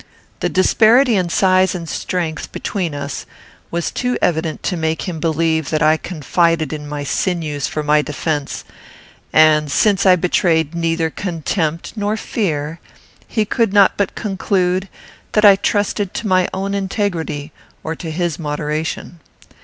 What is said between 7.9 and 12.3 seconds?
defence; and, since I betrayed neither contempt nor